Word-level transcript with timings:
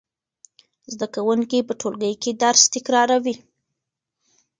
زده 0.93 1.07
کوونکي 1.15 1.59
په 1.67 1.73
ټولګي 1.79 2.13
کې 2.21 2.31
درس 2.43 2.61
تکراروي. 2.73 3.35